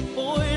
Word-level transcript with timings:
depois. 0.00 0.47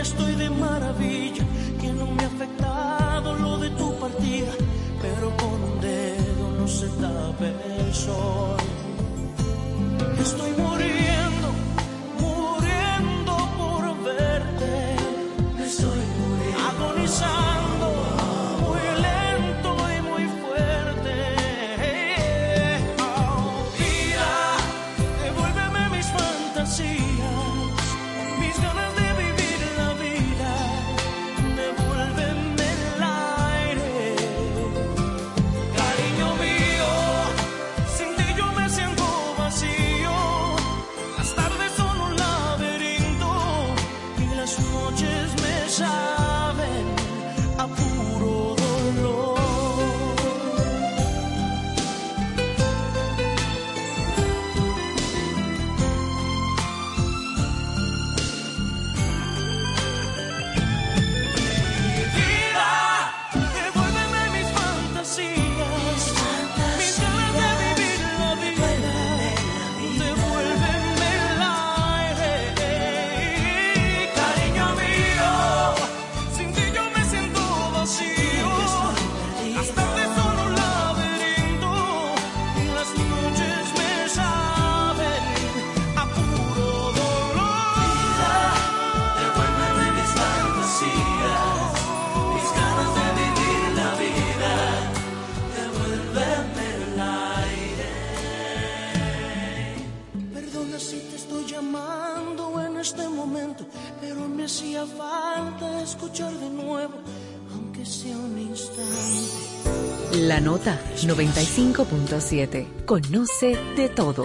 La 110.42 110.46
Nota 110.46 110.80
95.7. 110.96 112.86
Conoce 112.86 113.56
de 113.76 113.90
todo. 113.90 114.24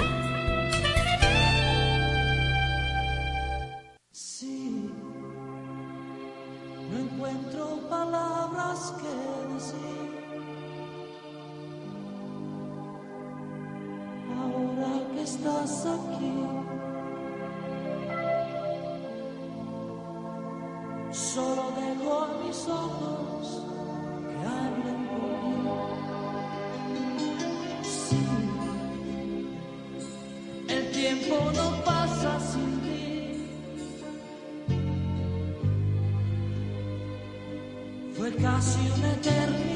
Sí, 4.12 4.91
no 6.91 6.98
encuentro 6.98 7.80
palabras 7.90 8.95
que 8.98 9.55
decir. 9.55 10.08
Ahora 14.39 15.14
que 15.14 15.23
estás 15.23 15.86
aquí. 15.86 16.33
solo 21.13 21.73
dejo 21.77 22.29
mis 22.45 22.69
ojos 22.69 23.65
El 30.68 30.90
tiempo 30.92 31.50
no 31.55 31.84
pasa 31.84 32.39
sin 32.40 32.80
ti. 32.83 33.48
Fue 38.16 38.34
casi 38.36 38.78
una 38.96 39.12
eternidad. 39.12 39.76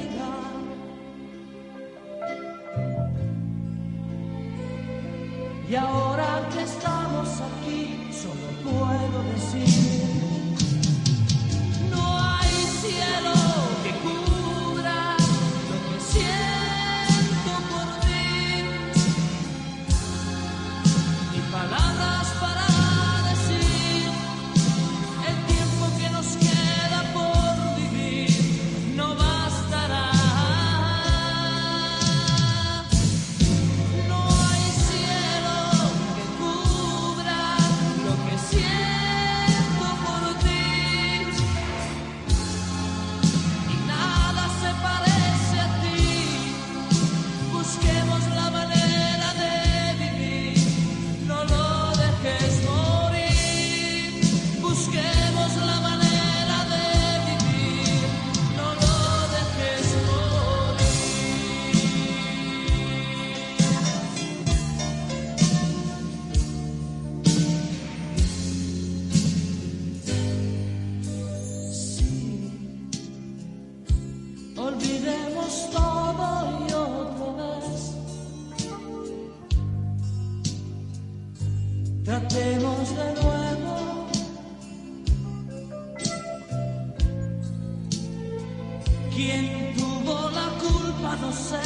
¿Quién 89.23 89.75
tuvo 89.77 90.31
la 90.31 90.49
culpa? 90.59 91.15
No 91.21 91.31
sé, 91.31 91.61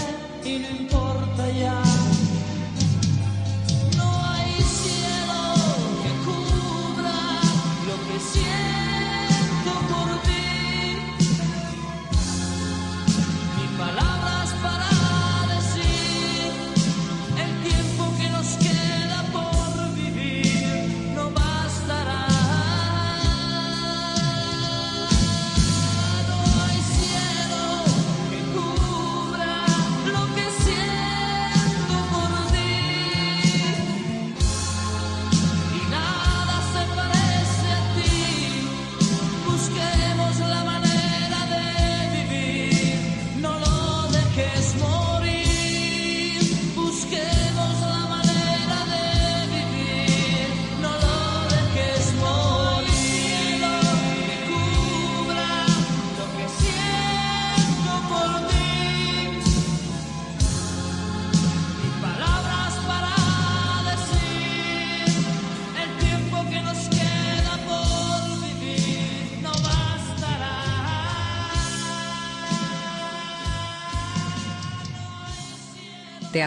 y 0.44 0.58
no 0.58 0.68
importa. 0.70 1.03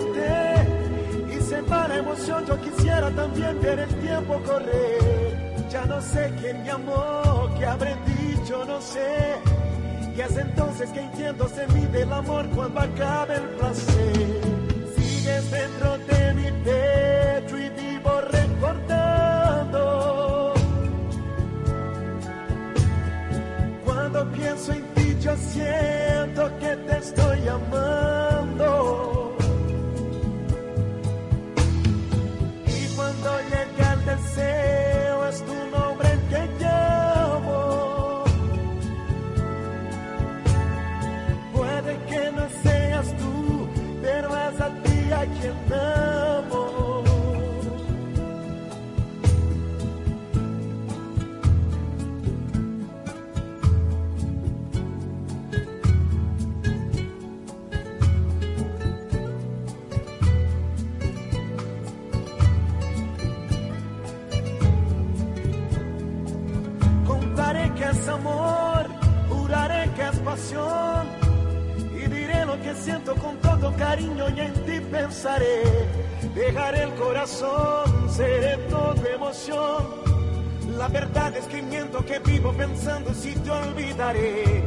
y 0.00 1.40
se 1.42 1.62
la 1.62 1.96
emoción. 1.96 2.46
Yo 2.46 2.60
quisiera 2.60 3.10
también 3.10 3.60
ver 3.60 3.78
el 3.80 3.94
tiempo 3.96 4.40
correr. 4.44 5.60
Ya 5.70 5.84
no 5.84 6.00
sé 6.00 6.32
quién 6.40 6.62
me 6.62 6.70
amó, 6.70 7.48
qué 7.58 7.66
habré 7.66 7.96
dicho, 8.06 8.64
no 8.64 8.80
sé. 8.80 9.36
Y 10.16 10.20
es 10.20 10.36
entonces 10.36 10.90
que 10.90 11.00
entiendo 11.00 11.48
se 11.48 11.66
mide 11.68 12.02
el 12.02 12.12
amor 12.12 12.46
cuando 12.54 12.80
acaba 12.80 13.34
el 13.34 13.48
placer. 13.56 14.40
Sigues 14.96 15.50
dentro 15.50 15.98
de 15.98 16.34
mi 16.34 16.50
pecho 16.64 17.58
y 17.58 17.68
vivo 17.70 18.20
recordando. 18.30 19.80
Cuando 23.84 24.30
pienso 24.32 24.72
en 24.72 24.82
ti 24.94 25.16
yo 25.20 25.36
siento 25.36 26.50
que 26.58 26.76
te 26.76 26.98
estoy 26.98 27.48
amando. 27.48 28.29
Todo 73.70 73.76
cariño 73.76 74.24
y 74.36 74.40
en 74.40 74.52
ti 74.64 74.80
pensaré. 74.90 75.62
Dejaré 76.34 76.84
el 76.84 76.94
corazón, 76.94 78.08
seré 78.10 78.56
toda 78.68 79.08
emoción. 79.14 80.00
La 80.78 80.88
verdad 80.88 81.36
es 81.36 81.46
que 81.46 81.62
miento 81.62 82.04
que 82.04 82.18
vivo 82.20 82.52
pensando 82.52 83.12
si 83.14 83.34
te 83.34 83.50
olvidaré. 83.50 84.62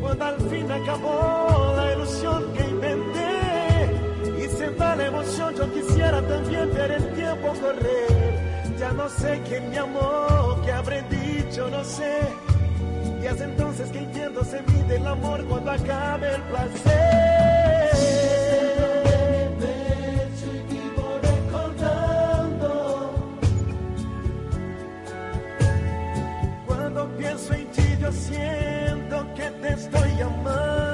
Cuando 0.00 0.24
al 0.24 0.40
fin 0.50 0.70
acabó 0.70 1.74
la 1.76 1.92
ilusión 1.92 2.52
que 2.54 2.64
inventé. 2.64 4.44
Y 4.44 4.48
se 4.48 4.68
va 4.70 4.96
la 4.96 5.06
emoción, 5.06 5.54
yo 5.54 5.72
quisiera 5.72 6.20
también 6.26 6.74
ver 6.74 6.90
el 6.92 7.14
tiempo 7.14 7.54
correr. 7.60 8.76
Ya 8.78 8.92
no 8.92 9.08
sé 9.08 9.40
quién 9.48 9.70
me 9.70 9.78
amó, 9.78 10.60
qué 10.64 10.72
habré 10.72 11.02
dicho, 11.02 11.70
no 11.70 11.84
sé. 11.84 12.20
Y 13.22 13.26
es 13.26 13.40
entonces 13.40 13.90
que 13.90 13.98
entiendo 13.98 14.44
se 14.44 14.60
mide 14.62 14.96
el 14.96 15.06
amor 15.06 15.44
cuando 15.46 15.70
acabe 15.70 16.34
el 16.34 16.42
placer. 16.42 17.43
Estoy 29.84 30.20
amando. 30.22 30.93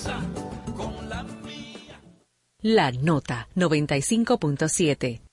La 2.63 2.91
nota 2.91 3.47
95.7. 3.55 5.30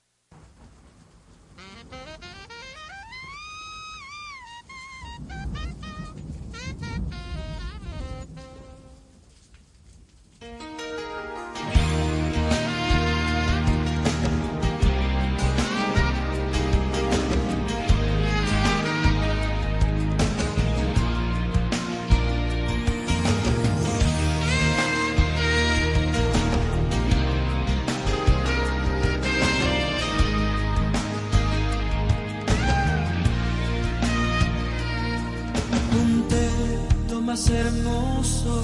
más 37.29 37.47
hermoso 37.51 38.59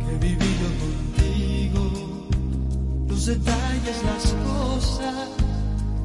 que 0.00 0.26
viví 0.26 0.50
yo 0.62 0.70
contigo. 0.84 1.82
Los 3.06 3.26
detalles, 3.26 3.96
las 4.10 4.24
cosas 4.50 5.28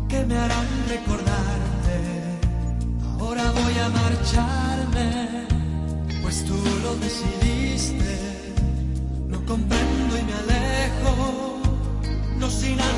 que 0.10 0.26
me 0.26 0.38
harán 0.38 0.68
recordarte. 0.90 1.98
Ahora 3.18 3.50
voy 3.52 3.76
a 3.80 3.88
marcharme, 4.02 5.48
pues 6.22 6.44
tú 6.44 6.58
lo 6.84 6.98
decidiste. 6.98 8.44
No 9.30 9.38
comprendo 9.46 10.18
y 10.18 10.24
me 10.30 10.34
alejo, 10.44 11.60
no 12.40 12.50
sin 12.50 12.78
antes 12.82 12.97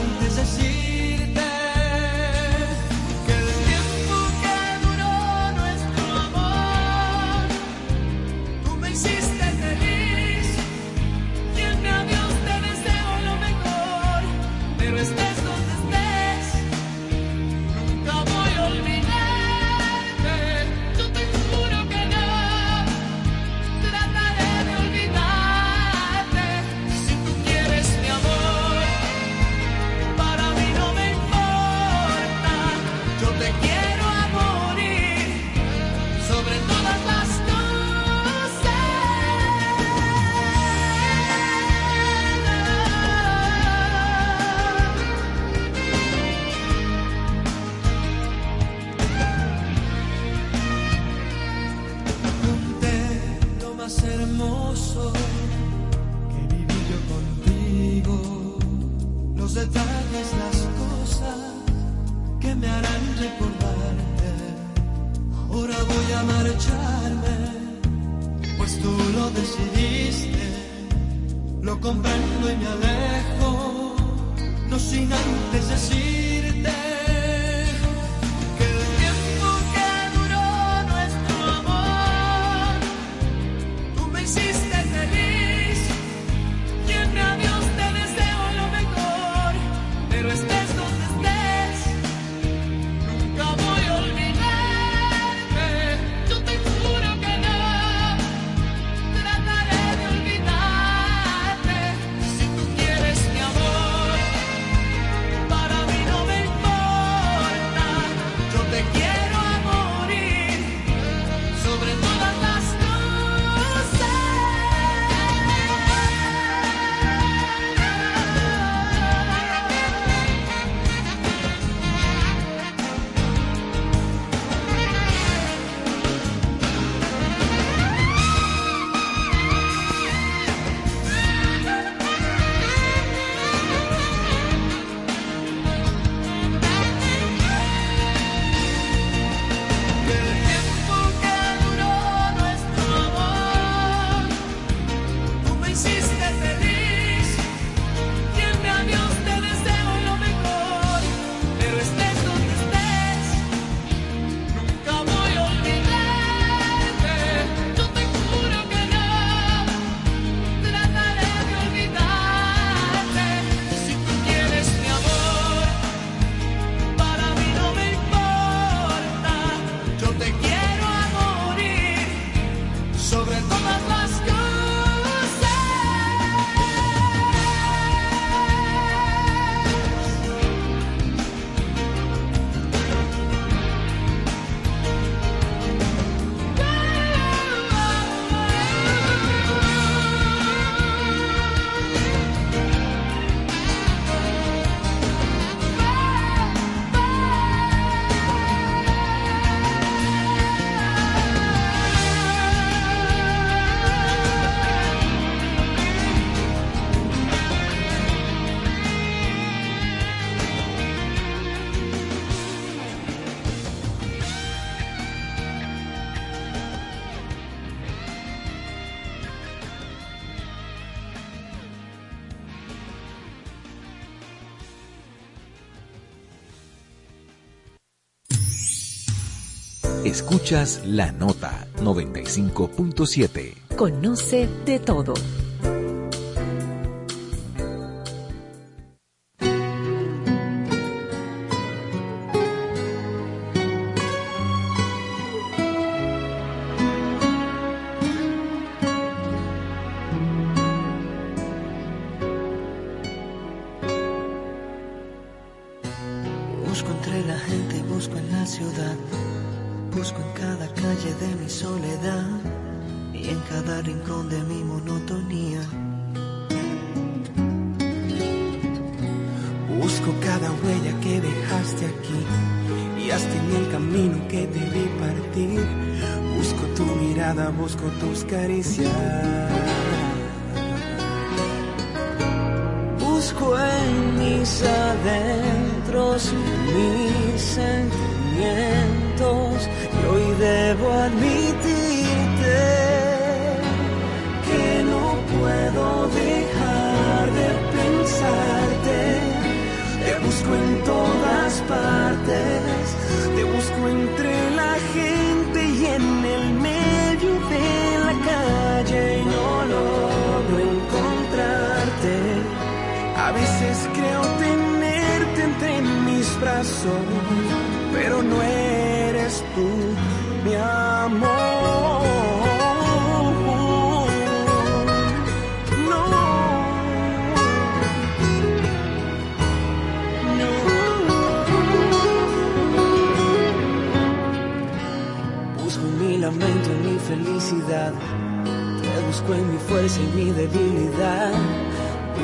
Escuchas 230.05 230.81
la 230.85 231.11
nota 231.11 231.67
95.7. 231.81 233.53
Conoce 233.75 234.47
de 234.65 234.79
todo. 234.79 235.13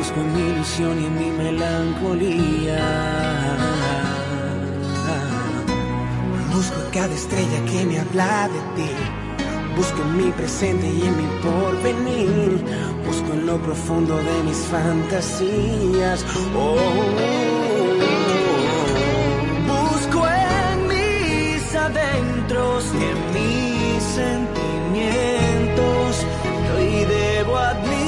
busco 0.05 0.19
en 0.19 0.35
mi 0.35 0.41
ilusión 0.49 1.01
y 1.01 1.05
en 1.05 1.15
mi 1.19 1.29
melancolía. 1.31 2.83
Busco 6.53 6.75
cada 6.93 7.13
estrella 7.13 7.65
que 7.65 7.85
me 7.85 7.99
habla 7.99 8.49
de 8.49 8.59
ti. 8.75 8.89
Busco 9.75 10.01
en 10.01 10.17
mi 10.17 10.31
presente 10.31 10.87
y 10.87 11.01
en 11.01 11.17
mi 11.17 11.27
porvenir. 11.41 12.63
Busco 13.05 13.33
en 13.33 13.45
lo 13.45 13.61
profundo 13.61 14.15
de 14.17 14.43
mis 14.43 14.65
fantasías. 14.67 16.25
Oh, 16.55 16.77
Busco 19.67 20.27
en 20.27 20.87
mis 20.87 21.75
adentros 21.75 22.93
y 22.93 23.03
en 23.03 23.33
mis 23.35 24.03
sentimientos. 24.03 26.25
Y 26.79 27.05
debo 27.05 27.57
admitir. 27.57 28.04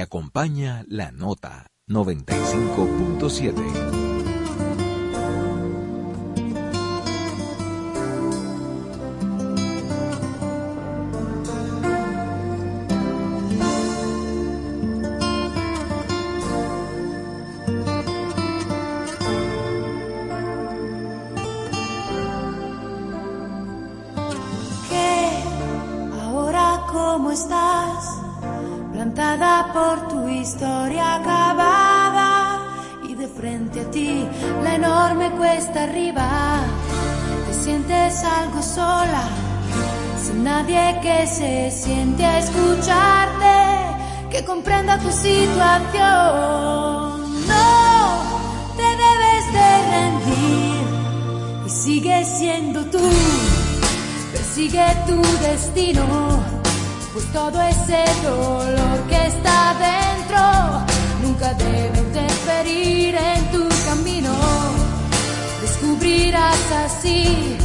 Acompaña 0.00 0.84
la 0.88 1.12
nota 1.12 1.66
95.7. 1.88 4.09
tu 55.10 55.20
destino, 55.48 56.06
pues 57.12 57.24
todo 57.32 57.60
ese 57.62 58.04
dolor 58.22 58.98
que 59.08 59.20
está 59.26 59.58
dentro 59.88 60.42
nunca 61.22 61.52
debe 61.54 61.98
interferir 61.98 63.14
en 63.16 63.40
tu 63.54 63.68
camino. 63.88 64.34
Descubrirás 65.62 66.64
así 66.84 67.56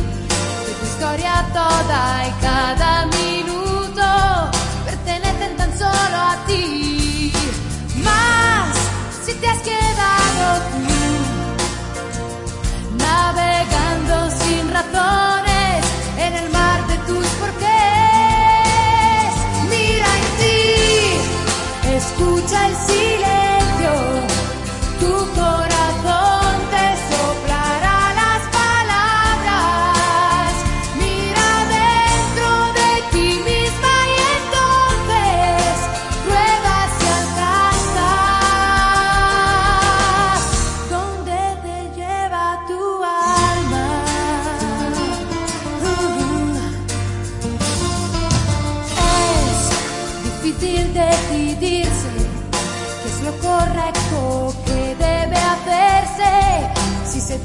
que 0.65 0.71
tu 0.79 0.85
historia 0.91 1.33
toda 1.53 2.01
y 2.29 2.31
cada 2.47 3.05
minuto 3.19 4.05
pertenecen 4.85 5.55
tan 5.55 5.71
solo 5.77 6.17
a 6.33 6.35
ti. 6.47 7.31
Más 8.07 8.75
si 9.23 9.33
te 9.41 9.47
has 9.47 9.61
quedado 9.71 10.45
tú 10.71 10.79
navegando 13.05 14.15
sin 14.41 14.63
razones 14.77 15.85
en 16.25 16.33
el 16.41 16.49
mar 16.49 16.74
tus 17.07 17.27
porqués. 17.39 17.67
Mira 19.69 20.07
en 20.19 20.25
ti, 20.39 20.57
escucha 21.95 22.67
el 22.67 22.75
silencio. 22.75 23.44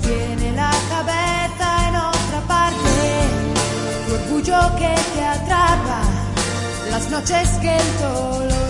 tiene 0.03 0.53
la 0.53 0.71
cabeza 0.89 1.89
en 1.89 1.97
otra 1.97 2.41
parte, 2.47 3.03
tu 4.07 4.15
orgullo 4.15 4.77
que 4.77 4.95
te 5.15 5.25
atrapa, 5.25 6.01
las 6.91 7.11
noches 7.11 7.49
que 7.61 7.77
el 7.77 7.99
dolor 8.01 8.70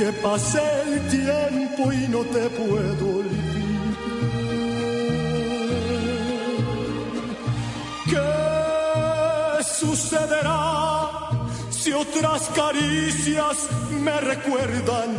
Que 0.00 0.12
pase 0.14 0.62
el 0.82 1.08
tiempo 1.08 1.92
y 1.92 2.08
no 2.08 2.20
te 2.20 2.48
puedo 2.48 3.04
olvidar. 3.18 3.58
¿Qué 8.08 9.62
sucederá 9.62 11.10
si 11.68 11.92
otras 11.92 12.48
caricias 12.56 13.68
me 14.02 14.18
recuerdan 14.22 15.10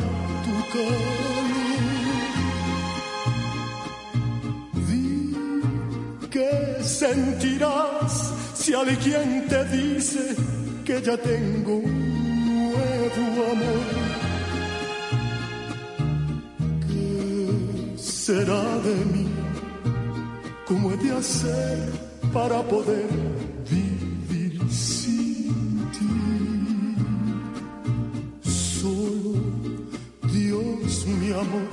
tu 0.46 0.56
calor? 0.74 1.22
¿Qué 6.32 6.84
sentirás 6.84 8.34
si 8.56 8.74
alguien 8.74 9.46
te 9.48 9.64
dice 9.66 10.36
que 10.84 11.00
ya 11.04 11.18
tengo 11.18 12.01
de 21.02 21.12
hacer 21.12 21.78
para 22.34 22.62
poder 22.64 23.08
vivir 23.70 24.62
sin 24.70 25.90
ti? 25.92 26.96
Solo 28.50 29.34
Dios, 30.32 31.06
mi 31.08 31.32
amor, 31.32 31.70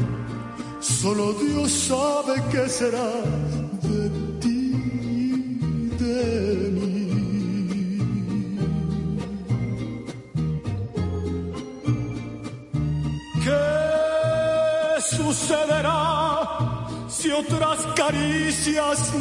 solo 0.81 1.33
Dios 1.35 1.71
sabe 1.71 2.43
qué 2.51 2.69
será 2.69 3.11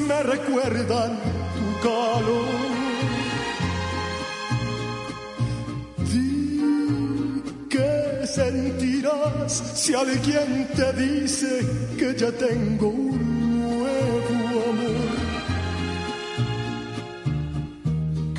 me 0.07 0.23
recuerdan 0.23 1.19
tu 1.55 1.87
calor? 1.87 2.47
Di 6.11 7.41
¿Qué 7.69 8.27
sentirás 8.27 9.53
si 9.75 9.93
alguien 9.93 10.67
te 10.75 10.93
dice 10.93 11.65
que 11.97 12.15
ya 12.15 12.31
tengo 12.31 12.87
un 12.87 13.59
nuevo 13.59 14.49
amor? 14.71 15.07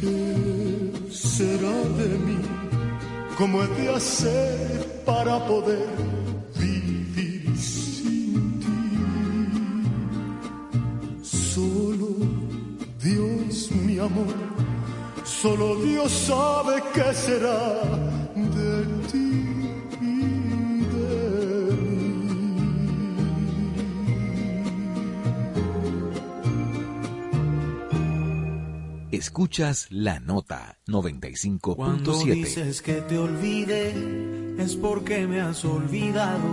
¿Qué 0.00 1.11
será 1.11 1.76
de 2.00 2.09
mí? 2.26 2.38
¿Cómo 3.38 3.62
he 3.62 3.68
de 3.68 3.88
hacer 3.94 5.02
para 5.06 5.38
poder 5.46 6.17
qué 16.99 17.14
será 17.14 17.84
de 18.34 18.84
ti 19.11 19.30
y 20.01 20.80
de 20.92 21.16
Escuchas 29.12 29.86
La 29.90 30.18
Nota 30.18 30.78
Cuando 30.86 31.03
95.7. 31.03 32.34
dices 32.34 32.82
que 32.82 32.94
te 33.03 33.16
olvide, 33.16 34.57
es 34.59 34.74
porque 34.74 35.26
me 35.28 35.40
has 35.40 35.64
olvidado. 35.64 36.49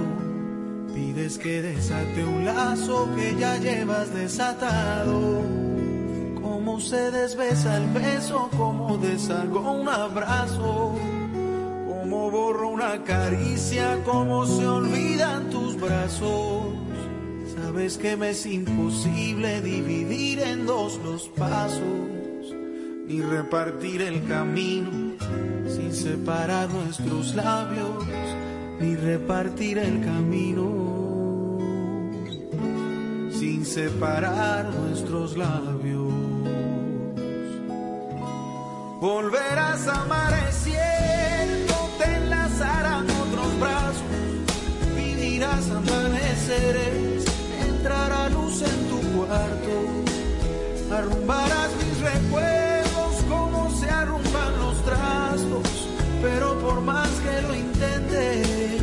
Pides 0.93 1.39
que 1.39 1.61
desate 1.63 2.23
un 2.23 2.45
lazo 2.45 3.09
que 3.15 3.35
ya 3.39 3.57
llevas 3.57 4.13
desatado. 4.13 5.64
Cómo 6.65 6.79
se 6.79 7.11
desbesa 7.11 7.77
el 7.77 7.87
beso, 7.91 8.49
cómo 8.57 8.97
deshago 8.97 9.71
un 9.71 9.87
abrazo. 9.87 10.95
Cómo 11.87 12.31
borro 12.31 12.69
una 12.69 13.03
caricia, 13.03 14.01
cómo 14.03 14.47
se 14.47 14.65
olvidan 14.65 15.51
tus 15.51 15.79
brazos. 15.79 16.63
Sabes 17.55 17.99
que 17.99 18.17
me 18.17 18.31
es 18.31 18.47
imposible 18.47 19.61
dividir 19.61 20.39
en 20.39 20.65
dos 20.65 20.99
los 21.05 21.29
pasos 21.29 21.83
ni 23.05 23.21
repartir 23.21 24.01
el 24.01 24.25
camino 24.27 25.13
sin 25.67 25.93
separar 25.93 26.67
nuestros 26.71 27.35
labios, 27.35 28.03
ni 28.79 28.95
repartir 28.95 29.77
el 29.77 30.03
camino 30.03 30.85
sin 33.29 33.63
separar 33.63 34.73
nuestros 34.73 35.37
labios. 35.37 36.04
Volverás 39.05 39.85
amaneciendo, 39.87 41.75
te 41.99 42.05
enlazarán 42.05 43.05
otros 43.07 43.59
brazos, 43.59 44.01
vivirás 44.95 45.69
amaneceres, 45.69 47.23
entrará 47.69 48.29
luz 48.29 48.63
en 48.63 48.89
tu 48.89 48.99
cuarto, 49.15 49.75
arrumbarás 50.91 51.69
mis 51.75 51.99
recuerdos 52.01 53.23
como 53.29 53.69
se 53.79 53.87
arrumban 53.91 54.57
los 54.57 54.83
trastos, 54.83 55.87
pero 56.23 56.59
por 56.61 56.81
más 56.81 57.09
que 57.09 57.43
lo 57.43 57.53
intentes, 57.53 58.81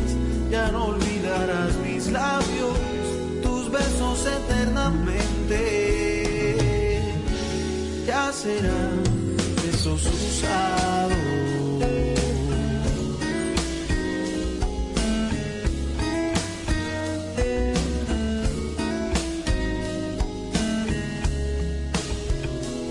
ya 0.49 0.71
no 0.71 0.85
olvidarás 0.85 1.75
mis 1.85 2.09
labios, 2.09 2.77
tus 3.43 3.69
besos 3.69 4.25
eternamente, 4.25 5.59
ya 8.07 8.31
serán 8.31 9.02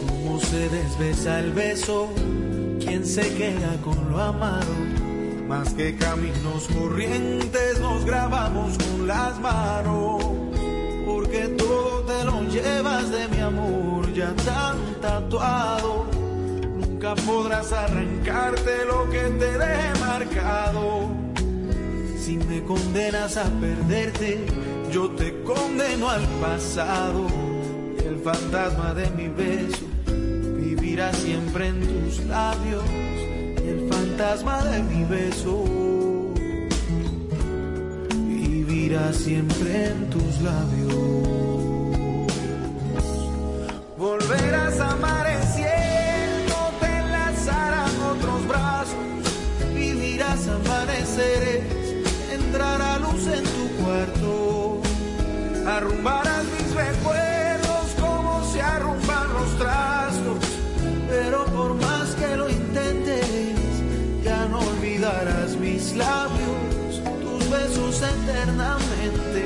Cómo 0.01 0.41
se 0.41 0.69
desbesa 0.69 1.41
el 1.41 1.53
beso, 1.53 2.09
quién 2.81 3.05
se 3.07 3.35
queda 3.35 3.77
con 3.83 4.11
lo 4.11 4.21
amado. 4.21 4.73
Más 5.49 5.75
que 5.75 5.95
caminos 5.97 6.67
corrientes 6.75 7.79
nos 7.81 8.05
grabamos 8.05 8.79
con 8.79 9.07
las 9.07 9.39
manos. 9.39 10.25
Porque 11.05 11.49
todo 11.59 12.01
te 12.05 12.25
lo 12.25 12.43
llevas 12.45 13.11
de 13.11 13.29
mi 13.29 13.41
amor 13.41 14.11
ya 14.15 14.33
tan 14.37 14.79
tatuado 15.01 16.02
nunca 17.03 17.21
podrás 17.23 17.73
arrancarte 17.73 18.85
lo 18.87 19.11
que 19.11 19.21
te 19.21 19.59
deje 19.59 20.01
marcado. 20.01 21.11
Si 22.17 22.37
me 22.37 22.63
condenas 22.63 23.37
a 23.37 23.45
perderte, 23.61 24.47
yo 24.93 25.11
te 25.11 25.43
condeno 25.43 26.09
al 26.09 26.25
pasado. 26.41 27.27
Y 27.99 28.07
el 28.07 28.21
fantasma 28.21 28.95
de 28.95 29.11
mi 29.11 29.29
beso 29.29 29.85
vivirá 30.07 31.13
siempre 31.13 31.69
en 31.69 31.81
tus 31.81 32.25
labios. 32.27 32.85
Y 33.65 33.69
el 33.69 33.89
fantasma 33.93 34.65
de 34.65 34.83
mi 34.85 35.05
beso 35.05 35.65
vivirá 38.15 39.13
siempre 39.13 39.87
en 39.87 40.11
tus 40.11 40.41
labios. 40.41 40.95
Volverás 43.99 44.81
a 44.81 44.93
amar. 44.93 45.32
arrumbarás 55.83 56.45
mis 56.45 56.75
recuerdos 56.75 57.87
como 58.01 58.45
se 58.53 58.63
arrumban 58.63 59.33
los 59.35 59.59
trastos. 59.59 60.39
Pero 61.09 61.45
por 61.47 61.75
más 61.75 62.15
que 62.15 62.37
lo 62.37 62.49
intentes, 62.49 63.27
ya 64.25 64.47
no 64.47 64.61
olvidarás 64.61 65.57
mis 65.57 65.95
labios, 65.97 67.03
tus 67.23 67.51
besos 67.51 68.01
eternamente. 68.01 69.43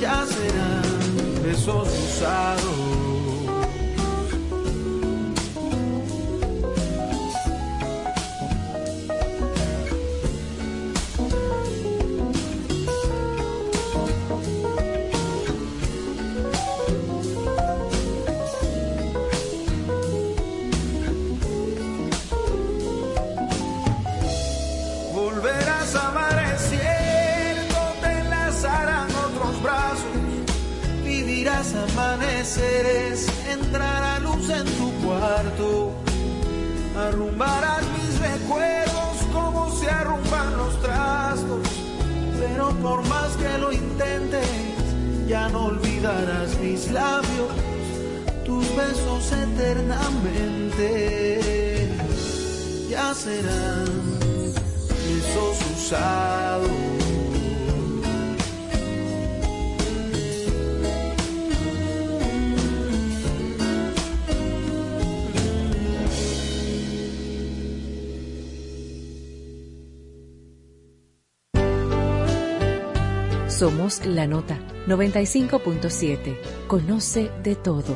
Ya 0.00 0.26
serán 0.26 1.42
besos 1.44 1.88
usados. 1.88 2.61
arrumbarán 37.12 37.84
mis 37.92 38.18
recuerdos 38.18 39.18
como 39.32 39.70
se 39.70 39.88
arrumban 39.90 40.56
los 40.56 40.80
trastos. 40.80 41.68
Pero 42.38 42.70
por 42.82 43.06
más 43.06 43.36
que 43.36 43.58
lo 43.58 43.70
intentes, 43.72 44.48
ya 45.28 45.50
no 45.50 45.66
olvidarás 45.66 46.58
mis 46.58 46.90
labios, 46.90 47.52
tus 48.44 48.66
besos 48.76 49.30
eternamente. 49.32 51.90
Ya 52.88 53.14
serán 53.14 53.86
besos 54.88 55.58
usados. 55.76 56.91
Somos 73.62 74.04
La 74.04 74.26
Nota 74.26 74.58
95.7. 74.88 76.66
Conoce 76.66 77.30
de 77.44 77.54
todo. 77.54 77.94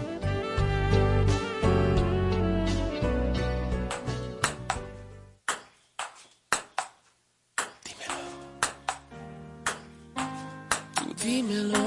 Dímelo. 7.84 8.14
Tú 10.94 11.14
dímelo, 11.20 11.78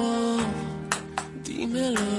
dímelo. 1.45 2.18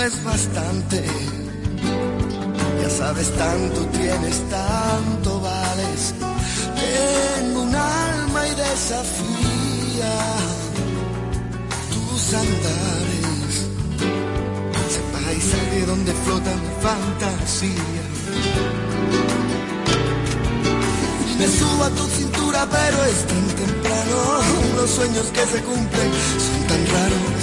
es 0.00 0.24
bastante. 0.24 1.04
Ya 2.80 2.90
sabes, 2.90 3.30
tanto 3.36 3.80
tienes, 3.86 4.42
tanto 4.48 5.40
vales. 5.40 6.14
Tengo 6.76 7.62
un 7.62 7.74
alma 7.74 8.46
y 8.46 8.54
desafía 8.54 10.14
tus 11.92 12.34
andares. 12.34 13.54
Ese 14.86 15.00
paisaje 15.12 15.86
donde 15.86 16.12
flota 16.12 16.50
mi 16.54 16.82
fantasía. 16.82 18.04
Me 21.38 21.46
subo 21.46 21.84
a 21.84 21.90
tu 21.90 22.04
cintura 22.06 22.37
pero 22.66 23.04
es 23.04 23.26
tan 23.26 23.46
temprano. 23.62 24.16
Los 24.76 24.90
sueños 24.90 25.26
que 25.26 25.46
se 25.46 25.62
cumplen 25.62 26.10
son 26.46 26.66
tan 26.66 26.86
raros. 26.86 27.42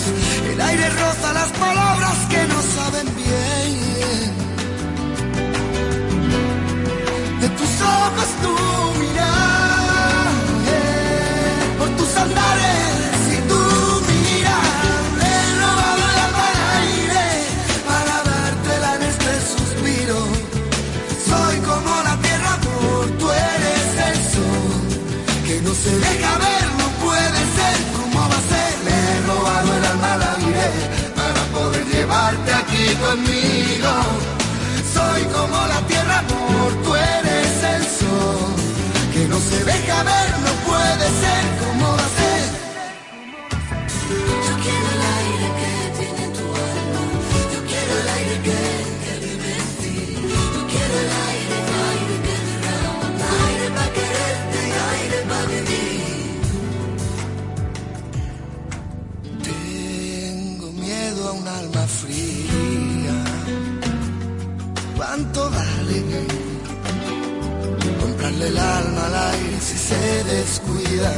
El 0.52 0.62
aire 0.62 0.90
roza 0.90 1.34
las 1.34 1.50
palabras 1.52 2.18
que 2.30 2.48
no 2.48 2.62
saben 2.62 3.08
bien. 3.16 3.76
De 7.42 7.50
tus 7.50 7.82
ojos 7.82 8.30
tú 8.42 8.65
conmigo. 33.16 33.92
Soy 34.94 35.22
como 35.36 35.58
la 35.74 35.80
tierra, 35.88 36.20
amor, 36.20 36.72
tú 36.84 36.96
eres 36.96 37.54
el 37.74 37.84
sol. 38.00 38.54
Que 39.14 39.28
no 39.28 39.40
se 39.40 39.60
deja 39.64 39.98
ver, 40.04 40.30
no 40.46 40.54
puede 40.70 41.06
ser 41.24 41.44
como 41.62 41.75
el 68.48 68.58
alma 68.58 69.06
al 69.08 69.16
aire 69.34 69.60
si 69.60 69.78
se 69.78 70.24
descuida. 70.24 71.12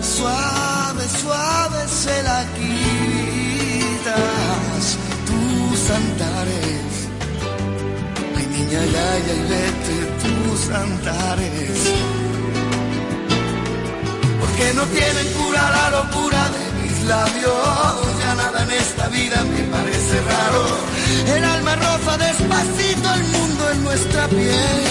Suave, 0.00 1.04
suave 1.20 1.88
se 1.88 2.22
la 2.22 2.46
quitas 2.56 4.04
tus 5.28 5.90
antares. 5.90 7.08
Ay, 8.36 8.46
niña, 8.46 8.82
ya, 8.94 9.08
ya, 9.26 9.34
y 9.40 9.42
vete 9.52 9.96
tus 10.22 10.60
antares. 10.70 11.78
Porque 14.40 14.66
no 14.74 14.84
tienen 14.96 15.28
cura 15.38 15.62
la 15.78 15.86
locura 15.98 16.42
de 16.56 16.64
mis 16.80 16.96
labios. 17.04 17.94
Ya 18.20 18.32
nada 18.34 18.58
en 18.62 18.70
esta 18.70 19.04
vida 19.08 19.38
me 19.44 19.62
parece 19.74 20.16
raro. 20.32 20.62
El 21.36 21.44
alma 21.44 21.74
roza 21.76 22.16
despacito 22.18 23.14
el 23.14 23.24
mundo 23.24 23.62
en 23.70 23.78
nuestra 23.84 24.28
piel. 24.28 24.83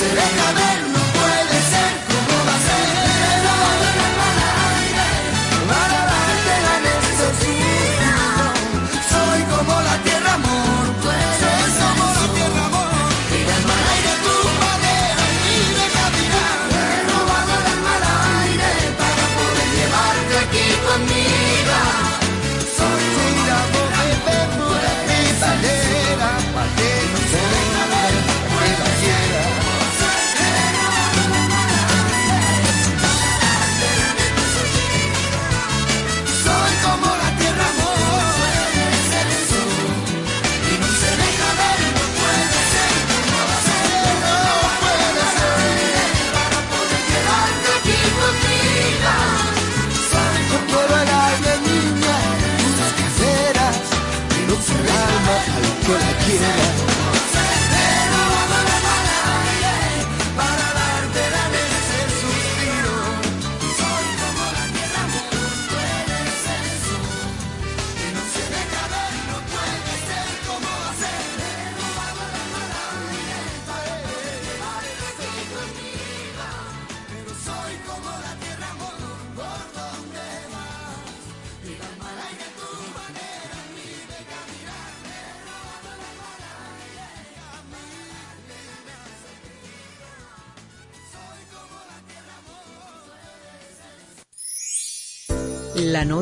se 0.00 0.06
deja. 0.14 0.89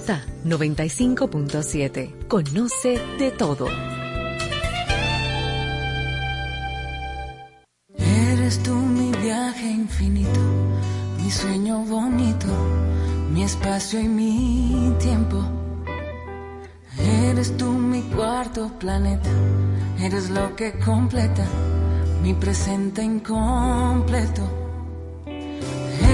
Nota 0.08 0.24
95.7. 0.46 2.28
Conoce 2.28 2.98
de 3.18 3.30
todo. 3.30 3.68
Eres 7.94 8.62
tú 8.62 8.74
mi 8.74 9.12
viaje 9.12 9.70
infinito, 9.70 10.40
mi 11.22 11.30
sueño 11.30 11.84
bonito, 11.84 12.46
mi 13.32 13.42
espacio 13.42 14.00
y 14.00 14.08
mi 14.08 14.94
tiempo. 14.98 15.44
Eres 16.98 17.54
tú 17.58 17.70
mi 17.72 18.00
cuarto 18.02 18.70
planeta, 18.78 19.30
eres 20.00 20.30
lo 20.30 20.56
que 20.56 20.72
completa 20.78 21.44
mi 22.22 22.32
presente 22.32 23.02
incompleto. 23.02 24.42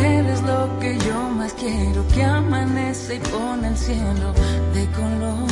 Eres 0.02 0.42
lo 0.42 0.80
que 0.80 0.98
yo 0.98 1.33
quiero, 1.58 2.06
que 2.08 2.22
amanece 2.24 3.16
y 3.16 3.18
pone 3.18 3.68
el 3.68 3.76
cielo 3.76 4.32
de 4.74 4.86
color. 4.90 5.48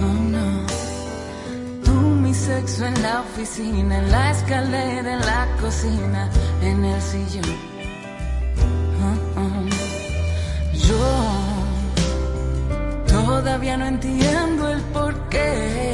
Oh 0.00 0.14
no. 0.34 0.66
Tú 1.84 1.92
mi 1.92 2.34
sexo 2.34 2.86
en 2.86 3.02
la 3.02 3.20
oficina, 3.20 3.98
en 3.98 4.10
la 4.10 4.30
escalera, 4.30 5.12
en 5.14 5.20
la 5.20 5.46
cocina, 5.60 6.30
en 6.62 6.84
el 6.84 7.00
sillón. 7.00 7.56
Oh, 9.04 9.40
oh. 9.40 9.64
Yo 10.88 11.04
todavía 13.06 13.76
no 13.76 13.86
entiendo 13.86 14.68
el 14.70 14.80
porqué. 14.92 15.91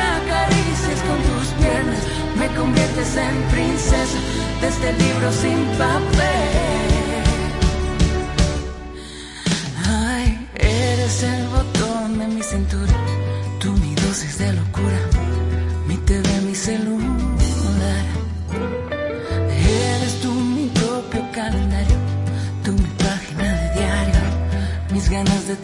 Acaricias 0.00 1.00
con 1.02 1.18
tus 1.22 1.48
piernas, 1.60 2.02
me 2.38 2.46
conviertes 2.54 3.16
en 3.16 3.42
princesa 3.50 4.18
de 4.60 4.68
este 4.68 4.92
libro 4.92 5.32
sin 5.32 5.64
papel. 5.78 6.95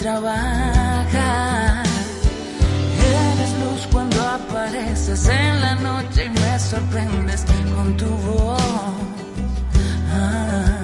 Trabajar. 0.02 1.84
Eres 2.98 3.52
luz 3.62 3.86
cuando 3.92 4.20
apareces 4.20 5.28
en 5.28 5.60
la 5.60 5.74
noche 5.76 6.24
y 6.26 6.30
me 6.30 6.58
sorprendes 6.58 7.44
con 7.76 7.96
tu 7.96 8.06
voz. 8.06 8.60
Ah, 10.12 10.80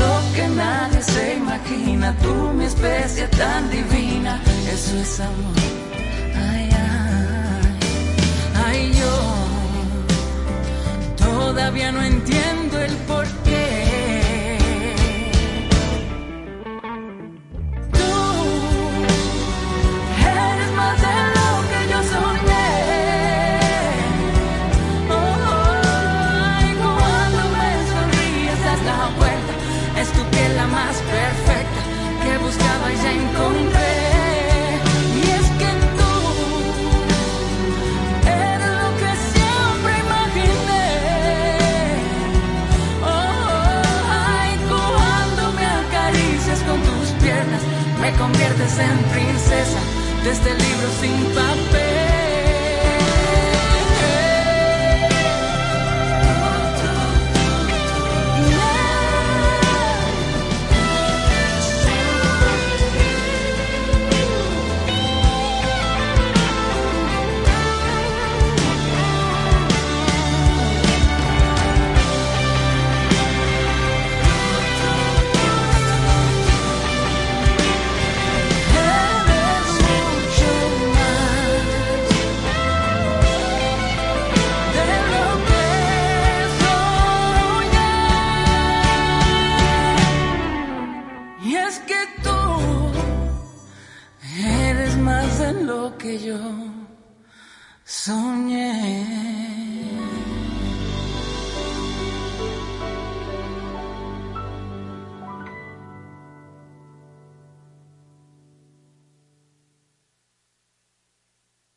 lo 0.00 0.14
que 0.34 0.48
nadie 0.48 1.02
se 1.02 1.36
imagina, 1.36 2.16
tú 2.22 2.34
mi 2.54 2.64
especie 2.64 3.26
tan 3.42 3.70
divina, 3.70 4.40
eso 4.72 4.96
es 4.96 5.20
amor. 5.20 5.60
Ay, 6.48 6.70
ay, 6.86 7.72
ay, 8.66 8.80
yo 9.00 9.14
todavía 11.26 11.92
no 11.92 12.02
entiendo 12.02 12.78
el 12.78 12.96
porqué. 13.08 13.39
En 48.78 48.98
princesa 49.12 49.80
de 50.22 50.30
este 50.30 50.50
libro 50.50 50.88
sin 51.00 51.30
Eres 51.34 51.59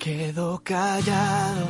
Quedo 0.00 0.60
callado. 0.64 1.66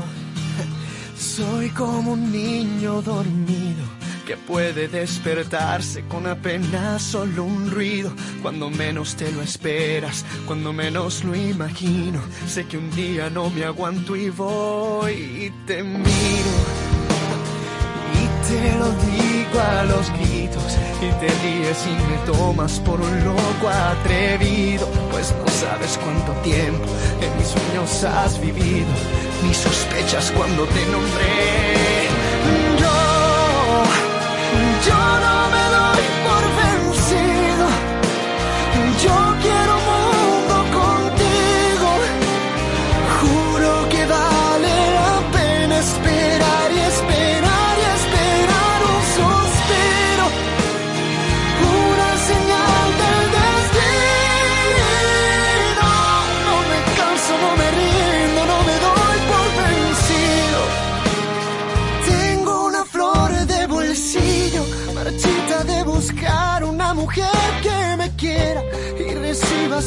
Soy 1.19 1.69
como 1.71 2.13
un 2.13 2.33
niño 2.33 3.03
dormido 3.03 3.85
que 4.27 4.37
puede 4.37 4.87
despertarse 4.87 6.05
con 6.07 6.27
apenas 6.27 7.03
solo 7.03 7.45
un 7.45 7.71
ruido. 7.71 8.13
Cuando 8.41 8.71
menos 8.71 9.17
te 9.17 9.31
lo 9.33 9.43
esperas, 9.43 10.25
cuando 10.47 10.73
menos 10.73 11.25
lo 11.25 11.35
imagino. 11.35 12.21
Sé 12.47 12.67
que 12.67 12.79
un 12.79 12.91
día 12.93 13.29
no 13.29 13.51
me 13.51 13.65
aguanto 13.65 14.15
y 14.15 14.31
voy 14.31 15.13
y 15.13 15.67
te 15.67 15.83
miro. 15.83 16.55
Y 18.15 18.49
te 18.49 18.79
lo 18.79 18.91
digo 18.93 19.20
a 19.59 19.85
los 19.85 20.11
gritos 20.13 20.77
y 21.01 21.11
te 21.21 21.29
ríes 21.43 21.87
y 21.87 22.11
me 22.11 22.33
tomas 22.33 22.79
por 22.81 23.01
un 23.01 23.25
loco 23.25 23.69
atrevido. 23.69 24.87
Pues 25.11 25.35
no 25.39 25.49
sabes 25.49 25.99
cuánto 26.03 26.33
tiempo 26.43 26.85
en 27.21 27.39
mis 27.39 27.49
sueños 27.49 28.05
has 28.05 28.41
vivido, 28.41 28.87
ni 29.43 29.55
sospechas 29.55 30.31
cuando 30.33 30.65
te 30.65 30.87
nombré. 30.87 32.30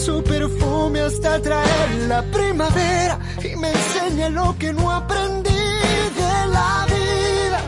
Su 0.05 0.21
perfume 0.21 0.99
hasta 0.99 1.41
traer 1.41 1.89
la 2.09 2.21
primavera 2.23 3.17
y 3.41 3.55
me 3.55 3.69
enseñe 3.69 4.29
lo 4.31 4.53
que 4.59 4.73
no 4.73 4.91
aprendí 4.91 5.63
de 6.21 6.35
la 6.55 6.85
vida. 6.93 7.59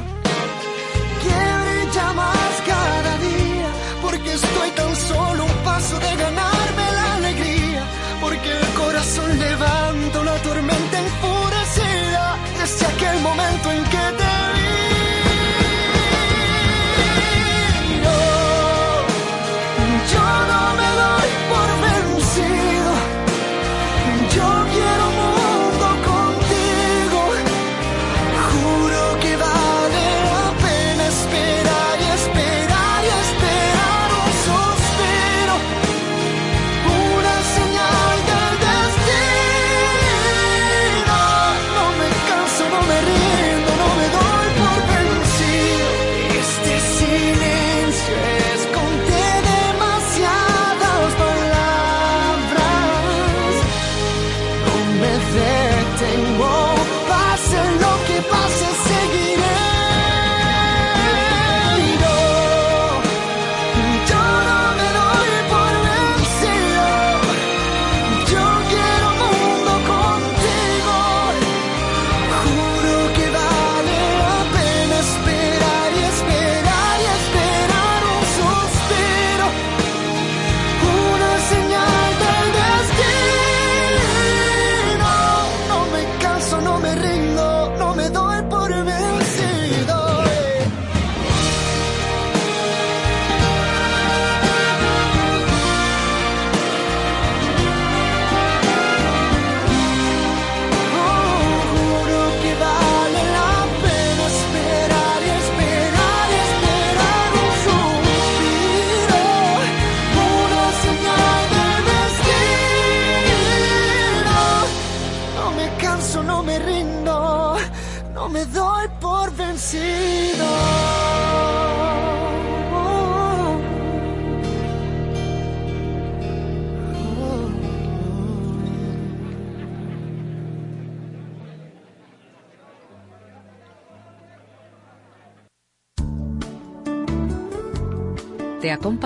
Que 1.24 1.38
brilla 1.64 2.08
más 2.14 2.54
cada 2.74 3.14
día, 3.30 3.70
porque 4.02 4.34
estoy 4.34 4.70
tan 4.72 4.94
solo 4.96 5.46
un 5.46 5.58
paso 5.64 5.98
de 5.98 6.12
ganarme 6.24 6.86
la 7.00 7.16
alegría, 7.20 7.84
porque 8.20 8.52
el 8.52 8.68
corazón 8.82 9.40
levanta 9.40 10.20
una 10.20 10.36
tormenta 10.48 10.96
enfurecida 11.06 12.38
desde 12.60 12.86
aquel 12.86 13.18
momento 13.22 13.72
en 13.72 13.84
que 13.94 14.06
te 14.20 14.35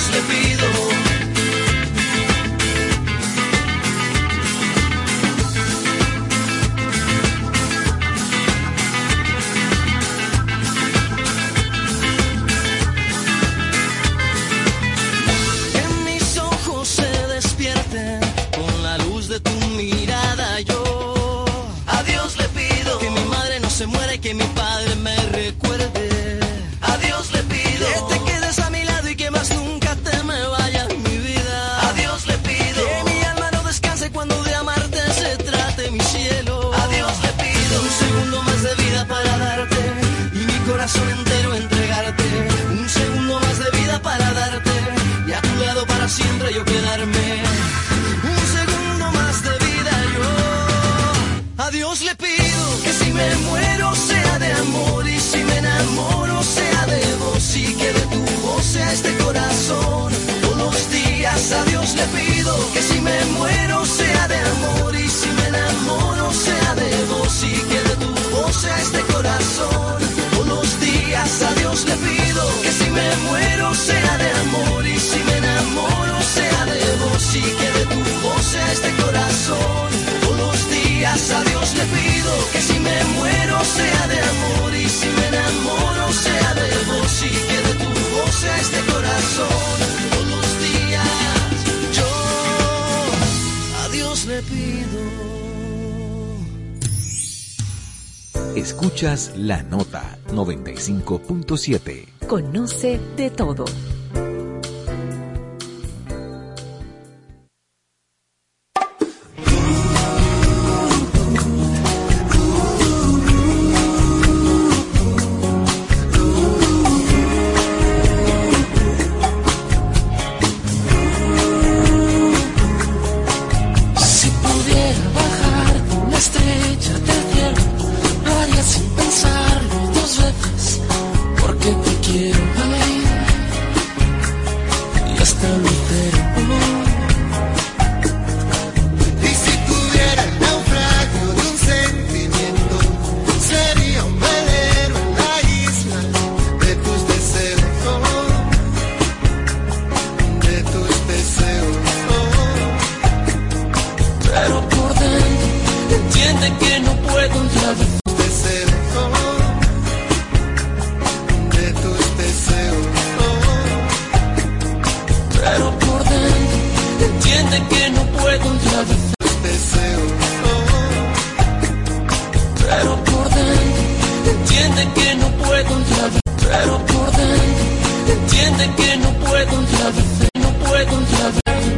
Dios 0.00 0.10
le 0.14 0.22
pido. 0.22 1.09
corazón. 79.50 79.90
Unos 80.32 80.70
días 80.70 81.30
a 81.30 81.44
Dios 81.44 81.74
le 81.76 81.84
pido 81.84 82.32
que 82.52 82.60
si 82.60 82.78
me 82.80 83.04
muero 83.16 83.64
sea 83.64 84.06
de 84.08 84.20
amor 84.20 84.74
y 84.74 84.88
si 84.88 85.08
me 85.08 85.28
enamoro 85.28 86.12
sea 86.12 86.54
de 86.54 86.70
vos 86.86 87.22
y 87.24 87.30
que 87.30 87.58
de 87.68 87.74
tu 87.74 87.90
voz 88.14 88.34
sea 88.34 88.60
este 88.60 88.80
corazón. 88.92 89.76
Unos 90.22 90.58
días 90.58 91.06
yo 91.98 92.10
a 93.84 93.88
Dios 93.88 94.26
le 94.26 94.42
pido. 94.42 95.00
Escuchas 98.56 99.32
la 99.36 99.62
nota 99.62 100.18
95.7. 100.32 102.06
Conoce 102.26 103.00
de 103.16 103.30
todo. 103.30 103.64